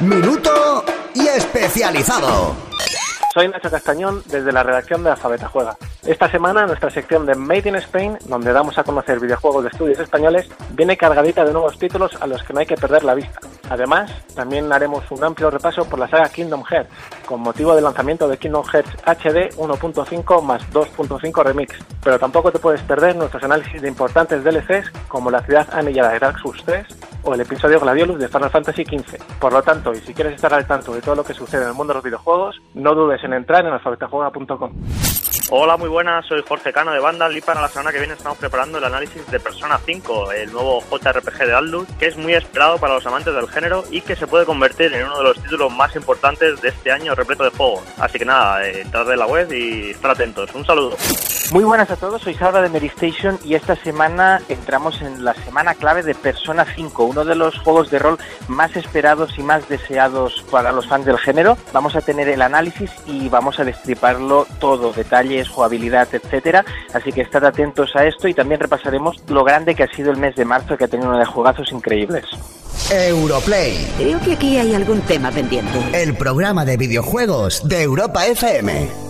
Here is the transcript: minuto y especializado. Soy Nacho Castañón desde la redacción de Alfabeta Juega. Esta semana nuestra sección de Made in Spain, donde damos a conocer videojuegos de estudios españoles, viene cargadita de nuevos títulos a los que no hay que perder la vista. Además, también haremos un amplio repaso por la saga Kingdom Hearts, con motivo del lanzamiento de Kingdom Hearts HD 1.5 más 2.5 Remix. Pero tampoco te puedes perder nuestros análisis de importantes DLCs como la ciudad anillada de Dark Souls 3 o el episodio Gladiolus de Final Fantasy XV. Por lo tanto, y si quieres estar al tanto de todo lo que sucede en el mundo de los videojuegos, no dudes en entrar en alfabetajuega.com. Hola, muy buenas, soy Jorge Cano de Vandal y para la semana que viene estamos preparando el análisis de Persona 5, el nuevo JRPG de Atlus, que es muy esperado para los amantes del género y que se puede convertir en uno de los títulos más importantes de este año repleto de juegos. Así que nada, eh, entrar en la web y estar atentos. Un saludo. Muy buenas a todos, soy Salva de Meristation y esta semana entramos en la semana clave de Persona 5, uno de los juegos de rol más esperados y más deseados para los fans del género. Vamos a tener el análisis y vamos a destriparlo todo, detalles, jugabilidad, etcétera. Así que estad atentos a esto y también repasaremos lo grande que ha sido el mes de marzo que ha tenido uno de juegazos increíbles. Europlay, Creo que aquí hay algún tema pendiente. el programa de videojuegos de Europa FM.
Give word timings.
minuto 0.00 0.84
y 1.14 1.26
especializado. 1.26 2.54
Soy 3.34 3.48
Nacho 3.48 3.70
Castañón 3.70 4.22
desde 4.26 4.50
la 4.50 4.62
redacción 4.62 5.04
de 5.04 5.10
Alfabeta 5.10 5.48
Juega. 5.48 5.76
Esta 6.04 6.30
semana 6.30 6.66
nuestra 6.66 6.90
sección 6.90 7.26
de 7.26 7.34
Made 7.34 7.68
in 7.68 7.76
Spain, 7.76 8.18
donde 8.26 8.52
damos 8.52 8.76
a 8.78 8.82
conocer 8.82 9.20
videojuegos 9.20 9.62
de 9.62 9.68
estudios 9.68 9.98
españoles, 10.00 10.48
viene 10.70 10.96
cargadita 10.96 11.44
de 11.44 11.52
nuevos 11.52 11.78
títulos 11.78 12.16
a 12.20 12.26
los 12.26 12.42
que 12.42 12.52
no 12.52 12.60
hay 12.60 12.66
que 12.66 12.76
perder 12.76 13.04
la 13.04 13.14
vista. 13.14 13.38
Además, 13.68 14.10
también 14.34 14.72
haremos 14.72 15.08
un 15.10 15.22
amplio 15.22 15.50
repaso 15.50 15.84
por 15.84 15.98
la 15.98 16.08
saga 16.08 16.28
Kingdom 16.28 16.64
Hearts, 16.64 16.90
con 17.26 17.40
motivo 17.40 17.74
del 17.74 17.84
lanzamiento 17.84 18.26
de 18.26 18.38
Kingdom 18.38 18.64
Hearts 18.64 18.90
HD 19.04 19.54
1.5 19.56 20.42
más 20.42 20.62
2.5 20.72 21.44
Remix. 21.44 21.76
Pero 22.02 22.18
tampoco 22.18 22.50
te 22.50 22.58
puedes 22.58 22.80
perder 22.82 23.14
nuestros 23.14 23.44
análisis 23.44 23.80
de 23.80 23.88
importantes 23.88 24.42
DLCs 24.42 24.90
como 25.06 25.30
la 25.30 25.42
ciudad 25.42 25.68
anillada 25.72 26.12
de 26.12 26.18
Dark 26.18 26.38
Souls 26.40 26.64
3 26.64 26.99
o 27.22 27.34
el 27.34 27.40
episodio 27.40 27.80
Gladiolus 27.80 28.18
de 28.18 28.28
Final 28.28 28.50
Fantasy 28.50 28.84
XV. 28.84 29.38
Por 29.38 29.52
lo 29.52 29.62
tanto, 29.62 29.92
y 29.92 29.98
si 29.98 30.14
quieres 30.14 30.34
estar 30.34 30.52
al 30.54 30.66
tanto 30.66 30.94
de 30.94 31.00
todo 31.00 31.14
lo 31.14 31.24
que 31.24 31.34
sucede 31.34 31.62
en 31.62 31.68
el 31.68 31.74
mundo 31.74 31.92
de 31.92 31.98
los 31.98 32.04
videojuegos, 32.04 32.60
no 32.74 32.94
dudes 32.94 33.22
en 33.24 33.32
entrar 33.32 33.66
en 33.66 33.72
alfabetajuega.com. 33.72 35.09
Hola, 35.48 35.76
muy 35.76 35.88
buenas, 35.88 36.26
soy 36.26 36.42
Jorge 36.46 36.72
Cano 36.72 36.92
de 36.92 37.00
Vandal 37.00 37.36
y 37.36 37.40
para 37.40 37.60
la 37.60 37.68
semana 37.68 37.90
que 37.90 37.98
viene 37.98 38.14
estamos 38.14 38.38
preparando 38.38 38.78
el 38.78 38.84
análisis 38.84 39.26
de 39.30 39.40
Persona 39.40 39.80
5, 39.84 40.32
el 40.32 40.52
nuevo 40.52 40.82
JRPG 40.90 41.46
de 41.46 41.54
Atlus, 41.54 41.88
que 41.98 42.06
es 42.06 42.16
muy 42.16 42.34
esperado 42.34 42.78
para 42.78 42.94
los 42.94 43.06
amantes 43.06 43.34
del 43.34 43.48
género 43.48 43.84
y 43.90 44.00
que 44.02 44.14
se 44.14 44.26
puede 44.26 44.44
convertir 44.44 44.92
en 44.92 45.06
uno 45.06 45.18
de 45.18 45.24
los 45.24 45.42
títulos 45.42 45.72
más 45.72 45.96
importantes 45.96 46.60
de 46.60 46.68
este 46.68 46.92
año 46.92 47.14
repleto 47.14 47.44
de 47.44 47.50
juegos. 47.50 47.82
Así 47.98 48.18
que 48.18 48.24
nada, 48.24 48.64
eh, 48.64 48.82
entrar 48.82 49.08
en 49.10 49.18
la 49.18 49.26
web 49.26 49.50
y 49.52 49.90
estar 49.90 50.12
atentos. 50.12 50.54
Un 50.54 50.64
saludo. 50.64 50.96
Muy 51.52 51.64
buenas 51.64 51.90
a 51.90 51.96
todos, 51.96 52.22
soy 52.22 52.34
Salva 52.34 52.62
de 52.62 52.68
Meristation 52.68 53.36
y 53.44 53.54
esta 53.54 53.74
semana 53.74 54.40
entramos 54.48 55.02
en 55.02 55.24
la 55.24 55.34
semana 55.34 55.74
clave 55.74 56.04
de 56.04 56.14
Persona 56.14 56.64
5, 56.64 57.02
uno 57.02 57.24
de 57.24 57.34
los 57.34 57.58
juegos 57.58 57.90
de 57.90 57.98
rol 57.98 58.18
más 58.46 58.76
esperados 58.76 59.36
y 59.36 59.42
más 59.42 59.68
deseados 59.68 60.44
para 60.48 60.70
los 60.70 60.86
fans 60.86 61.06
del 61.06 61.18
género. 61.18 61.58
Vamos 61.72 61.96
a 61.96 62.02
tener 62.02 62.28
el 62.28 62.42
análisis 62.42 62.92
y 63.04 63.28
vamos 63.28 63.58
a 63.58 63.64
destriparlo 63.64 64.46
todo, 64.60 64.92
detalles, 65.30 65.48
jugabilidad, 65.48 66.08
etcétera. 66.12 66.64
Así 66.92 67.12
que 67.12 67.22
estad 67.22 67.44
atentos 67.44 67.90
a 67.94 68.06
esto 68.06 68.28
y 68.28 68.34
también 68.34 68.60
repasaremos 68.60 69.16
lo 69.28 69.44
grande 69.44 69.74
que 69.74 69.84
ha 69.84 69.88
sido 69.88 70.10
el 70.10 70.18
mes 70.18 70.34
de 70.36 70.44
marzo 70.44 70.76
que 70.76 70.84
ha 70.84 70.88
tenido 70.88 71.08
uno 71.08 71.18
de 71.18 71.24
juegazos 71.24 71.70
increíbles. 71.72 72.24
Europlay, 72.90 73.86
Creo 73.98 74.20
que 74.20 74.32
aquí 74.32 74.56
hay 74.56 74.74
algún 74.74 75.00
tema 75.02 75.30
pendiente. 75.30 75.78
el 75.92 76.14
programa 76.16 76.64
de 76.64 76.76
videojuegos 76.76 77.68
de 77.68 77.82
Europa 77.82 78.26
FM. 78.26 79.09